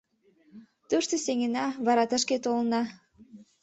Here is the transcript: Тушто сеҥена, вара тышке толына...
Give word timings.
Тушто 0.89 1.13
сеҥена, 1.25 1.65
вара 1.85 2.03
тышке 2.09 2.37
толына... 2.43 2.81